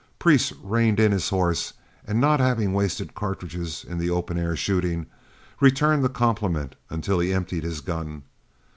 [0.17, 1.73] Priest reined in his horse,
[2.07, 5.05] and not having wasted cartridges in the open air shooting,
[5.59, 8.23] returned the compliment until he emptied his gun.